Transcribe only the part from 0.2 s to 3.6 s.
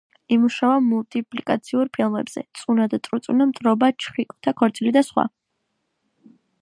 იმუშავა მულტიპლიკაციურ ფილმებზე: „წუნა და წრუწუნა“,